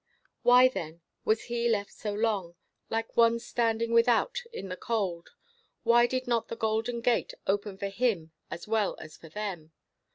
[0.41, 2.55] Why, then, was he left so long,
[2.89, 5.29] like one standing without in the cold?
[5.83, 9.73] Why did not the golden gate open for him as well as for them?